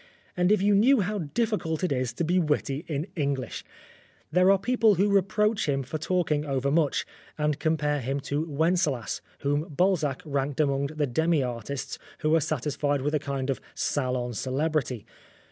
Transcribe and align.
And 0.35 0.51
if 0.51 0.63
you 0.63 0.73
knew 0.73 1.01
how 1.01 1.19
difficult 1.19 1.83
it 1.83 1.91
is 1.91 2.11
to 2.13 2.23
be 2.23 2.39
witty 2.39 2.85
in 2.87 3.05
English! 3.15 3.63
There 4.31 4.49
are 4.49 4.57
people 4.57 4.95
who 4.95 5.11
reproach 5.11 5.69
him 5.69 5.83
for 5.83 5.99
talking 5.99 6.43
overmuch, 6.43 7.05
and 7.37 7.59
compare 7.59 7.99
him 8.01 8.19
to 8.21 8.43
Wencelas, 8.47 9.21
whom 9.41 9.67
Balzac 9.69 10.23
ranked 10.25 10.59
among 10.59 10.87
the 10.87 11.05
demi 11.05 11.43
artists 11.43 11.99
who 12.21 12.33
are 12.33 12.41
satisfied 12.41 13.03
with 13.03 13.13
a 13.13 13.19
kind 13.19 13.51
of 13.51 13.61
salon 13.75 14.33
celebrity. 14.33 15.05